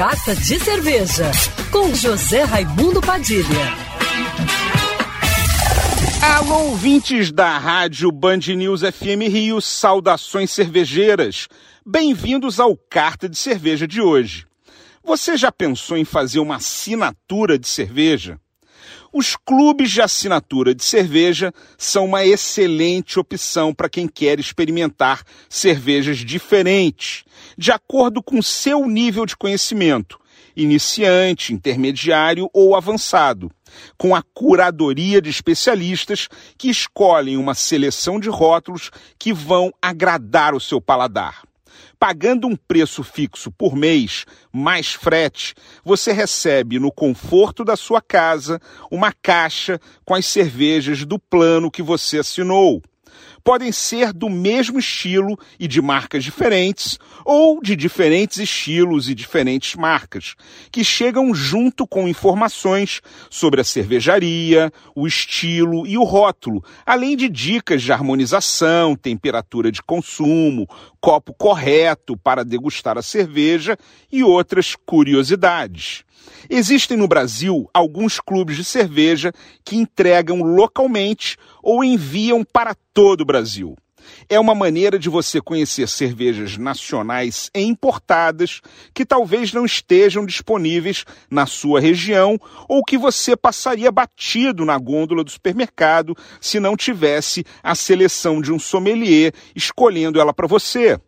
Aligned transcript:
Carta 0.00 0.34
de 0.34 0.58
Cerveja, 0.58 1.30
com 1.70 1.94
José 1.94 2.42
Raimundo 2.42 3.02
Padilha. 3.02 3.44
Alô, 6.22 6.70
ouvintes 6.70 7.30
da 7.30 7.58
Rádio 7.58 8.10
Band 8.10 8.38
News 8.56 8.80
FM 8.80 9.28
Rio, 9.30 9.60
saudações 9.60 10.52
cervejeiras. 10.52 11.48
Bem-vindos 11.84 12.58
ao 12.58 12.74
Carta 12.78 13.28
de 13.28 13.36
Cerveja 13.36 13.86
de 13.86 14.00
hoje. 14.00 14.46
Você 15.04 15.36
já 15.36 15.52
pensou 15.52 15.98
em 15.98 16.04
fazer 16.06 16.38
uma 16.38 16.56
assinatura 16.56 17.58
de 17.58 17.68
cerveja? 17.68 18.40
Os 19.12 19.36
clubes 19.36 19.90
de 19.90 20.00
assinatura 20.00 20.74
de 20.74 20.82
cerveja 20.82 21.52
são 21.76 22.06
uma 22.06 22.24
excelente 22.24 23.18
opção 23.18 23.74
para 23.74 23.90
quem 23.90 24.08
quer 24.08 24.40
experimentar 24.40 25.24
cervejas 25.46 26.18
diferentes, 26.18 27.24
de 27.60 27.70
acordo 27.70 28.22
com 28.22 28.40
seu 28.40 28.86
nível 28.86 29.26
de 29.26 29.36
conhecimento, 29.36 30.18
iniciante, 30.56 31.52
intermediário 31.52 32.48
ou 32.54 32.74
avançado, 32.74 33.50
com 33.98 34.16
a 34.16 34.22
curadoria 34.32 35.20
de 35.20 35.28
especialistas 35.28 36.26
que 36.56 36.70
escolhem 36.70 37.36
uma 37.36 37.54
seleção 37.54 38.18
de 38.18 38.30
rótulos 38.30 38.90
que 39.18 39.30
vão 39.30 39.70
agradar 39.82 40.54
o 40.54 40.60
seu 40.60 40.80
paladar. 40.80 41.42
Pagando 41.98 42.46
um 42.46 42.56
preço 42.56 43.04
fixo 43.04 43.50
por 43.50 43.76
mês, 43.76 44.24
mais 44.50 44.94
frete, 44.94 45.54
você 45.84 46.12
recebe 46.12 46.78
no 46.78 46.90
conforto 46.90 47.62
da 47.62 47.76
sua 47.76 48.00
casa 48.00 48.58
uma 48.90 49.12
caixa 49.12 49.78
com 50.02 50.14
as 50.14 50.24
cervejas 50.24 51.04
do 51.04 51.18
plano 51.18 51.70
que 51.70 51.82
você 51.82 52.20
assinou 52.20 52.80
podem 53.42 53.72
ser 53.72 54.12
do 54.12 54.28
mesmo 54.28 54.78
estilo 54.78 55.38
e 55.58 55.66
de 55.66 55.80
marcas 55.80 56.24
diferentes, 56.24 56.98
ou 57.24 57.60
de 57.62 57.74
diferentes 57.74 58.38
estilos 58.38 59.08
e 59.08 59.14
diferentes 59.14 59.74
marcas, 59.74 60.34
que 60.70 60.84
chegam 60.84 61.34
junto 61.34 61.86
com 61.86 62.08
informações 62.08 63.00
sobre 63.28 63.60
a 63.60 63.64
cervejaria, 63.64 64.72
o 64.94 65.06
estilo 65.06 65.86
e 65.86 65.96
o 65.96 66.04
rótulo, 66.04 66.64
além 66.84 67.16
de 67.16 67.28
dicas 67.28 67.82
de 67.82 67.92
harmonização, 67.92 68.94
temperatura 68.94 69.70
de 69.72 69.82
consumo, 69.82 70.68
copo 71.00 71.32
correto 71.32 72.16
para 72.16 72.44
degustar 72.44 72.98
a 72.98 73.02
cerveja 73.02 73.76
e 74.12 74.22
outras 74.22 74.74
curiosidades. 74.74 76.04
Existem 76.48 76.96
no 76.96 77.08
Brasil 77.08 77.68
alguns 77.72 78.20
clubes 78.20 78.56
de 78.56 78.64
cerveja 78.64 79.32
que 79.64 79.76
entregam 79.76 80.42
localmente 80.42 81.36
ou 81.62 81.84
enviam 81.84 82.44
para 82.44 82.74
todo 82.92 83.22
o 83.22 83.26
Brasil. 83.26 83.76
É 84.28 84.38
uma 84.38 84.54
maneira 84.54 84.98
de 84.98 85.08
você 85.08 85.40
conhecer 85.40 85.88
cervejas 85.88 86.56
nacionais 86.56 87.50
e 87.54 87.60
importadas 87.62 88.60
que 88.94 89.04
talvez 89.04 89.52
não 89.52 89.64
estejam 89.64 90.24
disponíveis 90.24 91.04
na 91.30 91.46
sua 91.46 91.80
região 91.80 92.38
ou 92.68 92.84
que 92.84 92.96
você 92.96 93.36
passaria 93.36 93.90
batido 93.90 94.64
na 94.64 94.78
gôndola 94.78 95.24
do 95.24 95.30
supermercado 95.30 96.16
se 96.40 96.60
não 96.60 96.76
tivesse 96.76 97.44
a 97.62 97.74
seleção 97.74 98.40
de 98.40 98.52
um 98.52 98.58
sommelier 98.58 99.32
escolhendo 99.54 100.20
ela 100.20 100.32
para 100.32 100.46
você. 100.46 100.98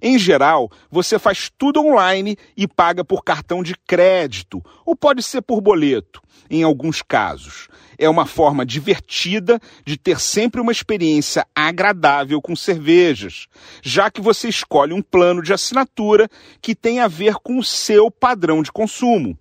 Em 0.00 0.18
geral, 0.18 0.70
você 0.90 1.18
faz 1.18 1.50
tudo 1.56 1.80
online 1.80 2.36
e 2.56 2.66
paga 2.66 3.04
por 3.04 3.22
cartão 3.22 3.62
de 3.62 3.74
crédito, 3.86 4.62
ou 4.84 4.94
pode 4.94 5.22
ser 5.22 5.42
por 5.42 5.60
boleto, 5.60 6.20
em 6.50 6.62
alguns 6.62 7.02
casos. 7.02 7.68
É 7.98 8.08
uma 8.08 8.26
forma 8.26 8.64
divertida 8.64 9.60
de 9.84 9.96
ter 9.96 10.20
sempre 10.20 10.60
uma 10.60 10.72
experiência 10.72 11.46
agradável 11.54 12.40
com 12.40 12.54
cervejas, 12.54 13.46
já 13.82 14.10
que 14.10 14.20
você 14.20 14.48
escolhe 14.48 14.92
um 14.92 15.02
plano 15.02 15.42
de 15.42 15.52
assinatura 15.52 16.28
que 16.62 16.74
tem 16.74 17.00
a 17.00 17.08
ver 17.08 17.34
com 17.36 17.58
o 17.58 17.64
seu 17.64 18.10
padrão 18.10 18.62
de 18.62 18.70
consumo. 18.70 19.36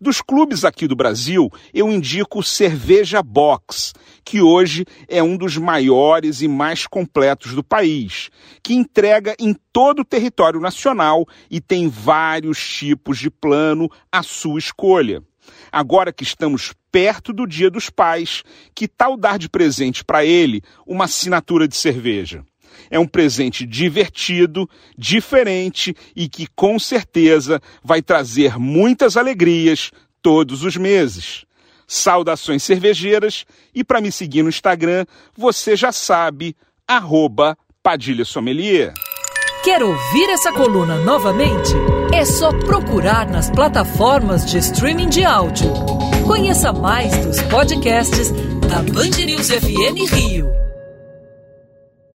Dos 0.00 0.20
clubes 0.20 0.64
aqui 0.64 0.86
do 0.86 0.96
Brasil, 0.96 1.50
eu 1.72 1.90
indico 1.90 2.40
o 2.40 2.42
Cerveja 2.42 3.22
Box, 3.22 3.92
que 4.24 4.40
hoje 4.40 4.84
é 5.08 5.22
um 5.22 5.36
dos 5.36 5.56
maiores 5.56 6.42
e 6.42 6.48
mais 6.48 6.86
completos 6.86 7.54
do 7.54 7.62
país, 7.62 8.30
que 8.62 8.74
entrega 8.74 9.34
em 9.38 9.54
todo 9.72 10.00
o 10.00 10.04
território 10.04 10.60
nacional 10.60 11.26
e 11.50 11.60
tem 11.60 11.88
vários 11.88 12.58
tipos 12.58 13.18
de 13.18 13.30
plano 13.30 13.90
à 14.10 14.22
sua 14.22 14.58
escolha. 14.58 15.22
Agora 15.72 16.12
que 16.12 16.24
estamos 16.24 16.72
perto 16.90 17.32
do 17.32 17.46
Dia 17.46 17.70
dos 17.70 17.90
Pais, 17.90 18.42
que 18.74 18.88
tal 18.88 19.16
dar 19.16 19.38
de 19.38 19.48
presente 19.48 20.04
para 20.04 20.24
ele 20.24 20.62
uma 20.86 21.04
assinatura 21.04 21.66
de 21.66 21.76
cerveja? 21.76 22.44
É 22.90 22.98
um 22.98 23.06
presente 23.06 23.66
divertido, 23.66 24.68
diferente 24.96 25.94
e 26.14 26.28
que 26.28 26.46
com 26.54 26.78
certeza 26.78 27.60
vai 27.82 28.02
trazer 28.02 28.58
muitas 28.58 29.16
alegrias 29.16 29.90
todos 30.22 30.64
os 30.64 30.76
meses. 30.76 31.44
Saudações 31.86 32.62
cervejeiras 32.62 33.44
e 33.74 33.82
para 33.82 34.00
me 34.00 34.12
seguir 34.12 34.42
no 34.42 34.48
Instagram, 34.48 35.04
você 35.36 35.74
já 35.74 35.90
sabe, 35.90 36.56
arroba 36.86 37.56
Padilha 37.82 38.24
Sommelier. 38.24 38.94
Quer 39.62 39.82
ouvir 39.82 40.30
essa 40.30 40.52
coluna 40.52 40.96
novamente? 41.04 41.74
É 42.14 42.24
só 42.24 42.50
procurar 42.50 43.28
nas 43.28 43.50
plataformas 43.50 44.46
de 44.46 44.58
streaming 44.58 45.08
de 45.08 45.22
áudio. 45.22 45.70
Conheça 46.26 46.72
mais 46.72 47.16
dos 47.24 47.42
podcasts 47.42 48.30
da 48.68 48.82
Band 48.82 49.24
News 49.24 49.50
FM 49.50 50.12
Rio. 50.12 50.59